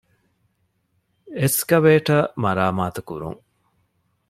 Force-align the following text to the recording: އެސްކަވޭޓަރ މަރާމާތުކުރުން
އެސްކަވޭޓަރ 1.39 2.19
މަރާމާތުކުރުން 2.43 3.39